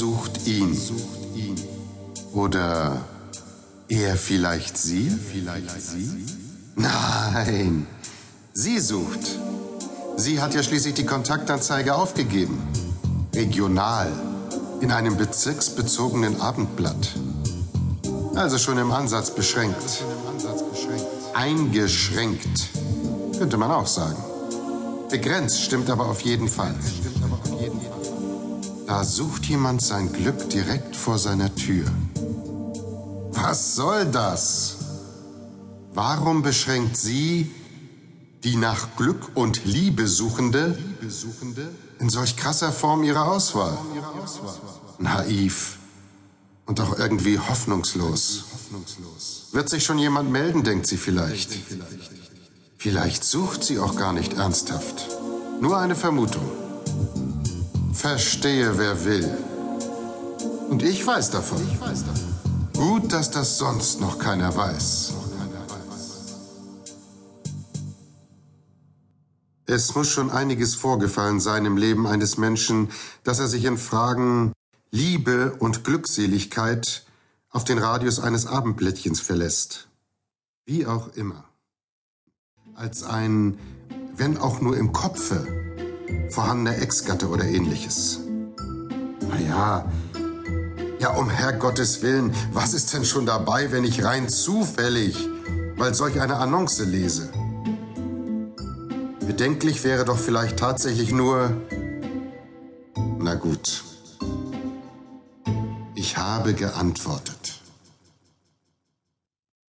[0.00, 0.74] sucht ihn.
[2.32, 3.04] Oder
[3.86, 5.12] er vielleicht sie?
[6.74, 7.86] Nein,
[8.54, 9.20] sie sucht.
[10.16, 12.62] Sie hat ja schließlich die Kontaktanzeige aufgegeben.
[13.34, 14.10] Regional.
[14.80, 17.14] In einem bezirksbezogenen Abendblatt.
[18.34, 20.02] Also schon im Ansatz beschränkt.
[21.34, 22.70] Eingeschränkt,
[23.38, 24.16] könnte man auch sagen.
[25.10, 26.74] Begrenzt stimmt aber auf jeden Fall.
[28.90, 31.86] Da sucht jemand sein Glück direkt vor seiner Tür.
[33.30, 34.78] Was soll das?
[35.94, 37.54] Warum beschränkt sie,
[38.42, 40.76] die nach Glück und Liebe Suchende,
[42.00, 43.78] in solch krasser Form ihre Auswahl?
[44.98, 45.78] Naiv
[46.66, 48.42] und auch irgendwie hoffnungslos.
[49.52, 51.52] Wird sich schon jemand melden, denkt sie vielleicht.
[52.76, 55.06] Vielleicht sucht sie auch gar nicht ernsthaft.
[55.60, 56.69] Nur eine Vermutung.
[57.92, 59.28] Verstehe, wer will.
[60.68, 61.60] Und ich weiß davon.
[62.74, 65.14] Gut, dass das sonst noch keiner weiß.
[69.66, 72.90] Es muss schon einiges vorgefallen sein im Leben eines Menschen,
[73.22, 74.52] dass er sich in Fragen
[74.90, 77.04] Liebe und Glückseligkeit
[77.50, 79.88] auf den Radius eines Abendblättchens verlässt.
[80.64, 81.44] Wie auch immer.
[82.74, 83.58] Als ein,
[84.16, 85.69] wenn auch nur im Kopfe,
[86.28, 88.20] vorhandener Ex-Gatte oder ähnliches.
[89.28, 89.90] Naja,
[91.00, 95.28] ja, um Herrgottes Willen, was ist denn schon dabei, wenn ich rein zufällig
[95.76, 97.30] mal solch eine Annonce lese?
[99.26, 101.56] Bedenklich wäre doch vielleicht tatsächlich nur,
[103.18, 103.84] na gut,
[105.94, 107.60] ich habe geantwortet.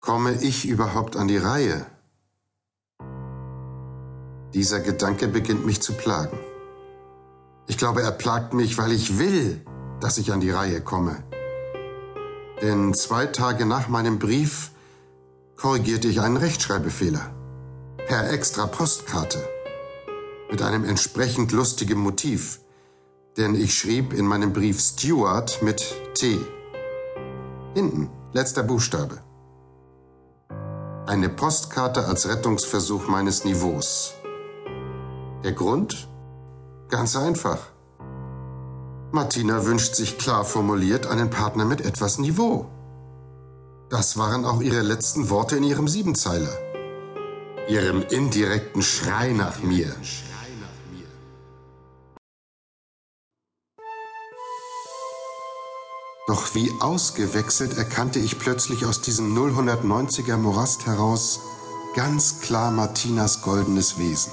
[0.00, 1.86] Komme ich überhaupt an die Reihe?
[4.56, 6.38] Dieser Gedanke beginnt mich zu plagen.
[7.66, 9.60] Ich glaube, er plagt mich, weil ich will,
[10.00, 11.22] dass ich an die Reihe komme.
[12.62, 14.70] Denn zwei Tage nach meinem Brief
[15.58, 17.34] korrigierte ich einen Rechtschreibfehler.
[18.08, 19.46] Per extra Postkarte.
[20.50, 22.60] Mit einem entsprechend lustigen Motiv.
[23.36, 26.38] Denn ich schrieb in meinem Brief Stuart mit T.
[27.74, 29.18] Hinten, letzter Buchstabe.
[31.06, 34.14] Eine Postkarte als Rettungsversuch meines Niveaus.
[35.44, 36.08] Der Grund?
[36.88, 37.58] Ganz einfach.
[39.12, 42.66] Martina wünscht sich klar formuliert einen Partner mit etwas Niveau.
[43.88, 46.52] Das waren auch ihre letzten Worte in ihrem Siebenzeiler.
[47.68, 49.94] Ihrem indirekten Schrei nach mir.
[56.26, 61.40] Doch wie ausgewechselt erkannte ich plötzlich aus diesem 090er Morast heraus
[61.94, 64.32] ganz klar Martinas goldenes Wesen.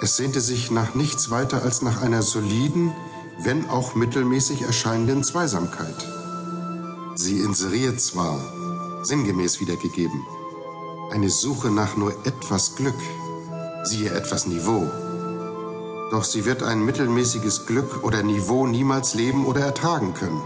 [0.00, 2.92] Es sehnte sich nach nichts weiter als nach einer soliden,
[3.38, 5.96] wenn auch mittelmäßig erscheinenden Zweisamkeit.
[7.14, 8.40] Sie inseriert zwar,
[9.04, 10.26] sinngemäß wiedergegeben,
[11.12, 12.98] eine Suche nach nur etwas Glück,
[13.84, 14.90] siehe etwas Niveau.
[16.10, 20.42] Doch sie wird ein mittelmäßiges Glück oder Niveau niemals leben oder ertragen können.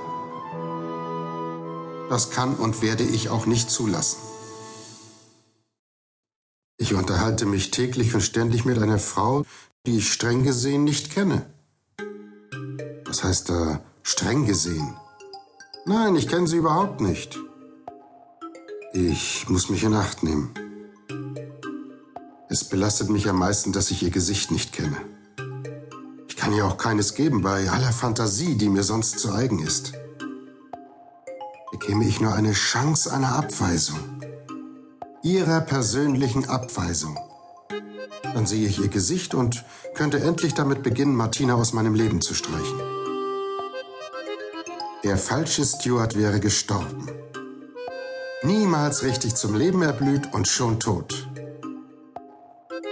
[2.10, 4.18] Das kann und werde ich auch nicht zulassen.
[7.18, 9.44] Ich unterhalte mich täglich und ständig mit einer Frau,
[9.84, 11.46] die ich streng gesehen nicht kenne.
[13.06, 14.94] Was heißt da streng gesehen?
[15.84, 17.36] Nein, ich kenne sie überhaupt nicht.
[18.92, 20.54] Ich muss mich in Acht nehmen.
[22.48, 24.98] Es belastet mich am meisten, dass ich ihr Gesicht nicht kenne.
[26.28, 29.92] Ich kann ihr auch keines geben bei aller Fantasie, die mir sonst zu eigen ist.
[31.72, 33.98] Bekäme ich nur eine Chance einer Abweisung,
[35.22, 37.18] ihrer persönlichen Abweisung,
[38.22, 39.64] dann sehe ich ihr Gesicht und
[39.94, 42.80] könnte endlich damit beginnen, Martina aus meinem Leben zu streichen.
[45.04, 47.08] Der falsche Stuart wäre gestorben.
[48.42, 51.28] Niemals richtig zum Leben erblüht und schon tot.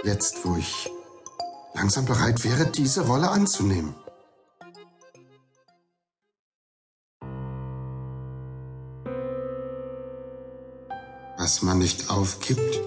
[0.03, 0.91] Jetzt, wo ich
[1.73, 3.95] langsam bereit wäre, diese Rolle anzunehmen.
[11.47, 12.81] Was man nicht aufgibt,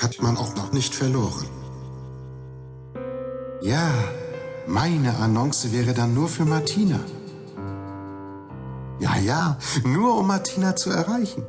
[0.00, 1.48] hat man auch noch nicht verloren.
[3.60, 3.90] Ja,
[4.68, 7.00] meine Annonce wäre dann nur für Martina.
[9.00, 11.42] Ja, ja, nur um Martina zu erreichen.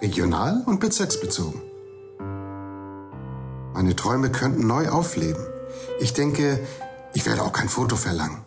[0.00, 1.62] Regional und bezirksbezogen.
[3.74, 5.46] Meine Träume könnten neu aufleben.
[6.00, 6.58] Ich denke,
[7.14, 8.42] ich werde auch kein Foto verlangen.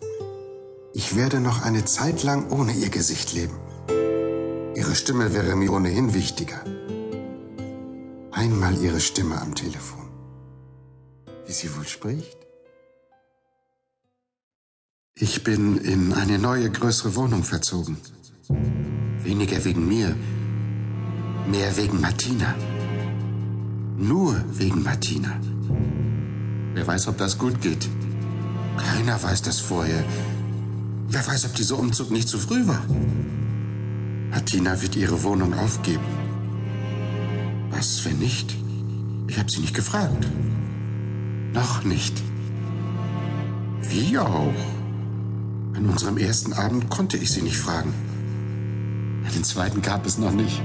[0.92, 3.58] Ich werde noch eine Zeit lang ohne ihr Gesicht leben.
[4.76, 6.62] Ihre Stimme wäre mir ohnehin wichtiger.
[8.30, 10.10] Einmal ihre Stimme am Telefon.
[11.46, 12.36] Wie sie wohl spricht?
[15.14, 17.96] Ich bin in eine neue, größere Wohnung verzogen.
[19.22, 20.14] Weniger wegen mir,
[21.50, 22.54] mehr wegen Martina.
[23.96, 25.40] Nur wegen Martina.
[26.74, 27.88] Wer weiß, ob das gut geht.
[28.76, 30.04] Keiner weiß das vorher.
[31.08, 32.84] Wer weiß, ob dieser Umzug nicht zu früh war.
[34.30, 36.04] Martina wird ihre Wohnung aufgeben.
[37.70, 38.56] Was, wenn nicht?
[39.28, 40.26] Ich habe sie nicht gefragt.
[41.52, 42.22] Noch nicht.
[43.82, 44.54] Wie auch?
[45.74, 47.92] An unserem ersten Abend konnte ich sie nicht fragen.
[49.34, 50.62] Den zweiten gab es noch nicht.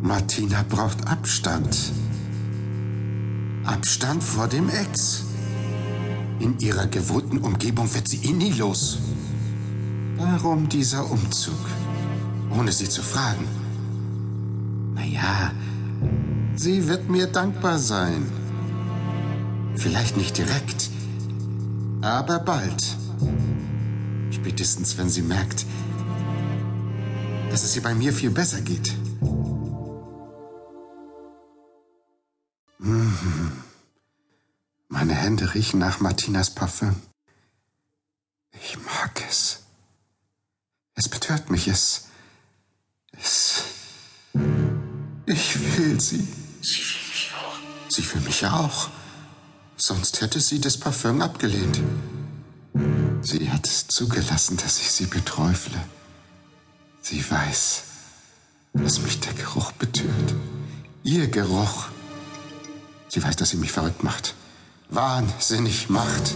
[0.00, 1.92] Martina braucht Abstand.
[3.64, 5.24] Abstand vor dem Ex.
[6.40, 8.98] In ihrer gewohnten Umgebung wird sie ihn nie los.
[10.18, 11.58] Warum dieser Umzug?
[12.50, 13.46] Ohne sie zu fragen.
[14.94, 15.52] Naja,
[16.56, 18.26] sie wird mir dankbar sein.
[19.76, 20.90] Vielleicht nicht direkt,
[22.00, 22.96] aber bald.
[24.32, 25.66] Spätestens, wenn sie merkt,
[27.50, 28.92] dass es ihr bei mir viel besser geht.
[32.78, 33.52] Mhm.
[34.88, 36.96] Meine Hände riechen nach Martinas Parfüm.
[38.52, 39.57] Ich mag es.
[40.98, 42.08] Es betört mich, es.
[43.12, 43.62] Es.
[45.26, 46.26] Ich will sie.
[46.60, 47.88] Sie will mich auch.
[47.88, 48.88] Sie will mich auch.
[49.76, 51.80] Sonst hätte sie das Parfüm abgelehnt.
[53.22, 55.78] Sie hat es zugelassen, dass ich sie beträufle.
[57.00, 57.84] Sie weiß,
[58.72, 60.34] dass mich der Geruch betört.
[61.04, 61.86] Ihr Geruch.
[63.06, 64.34] Sie weiß, dass sie mich verrückt macht.
[64.90, 66.34] Wahnsinnig macht.